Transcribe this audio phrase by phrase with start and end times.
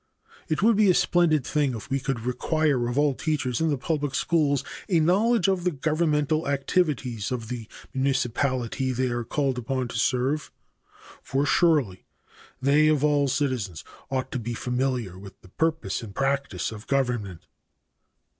[0.47, 3.77] It would be a splendid thing if we could require of all teachers in the
[3.77, 9.89] public schools a knowledge of the governmental activities of the municipality they are called upon
[9.89, 10.49] to serve,
[11.21, 12.07] for surely
[12.59, 17.45] they of all citizens, ought to be familiar with the purpose and practice of government.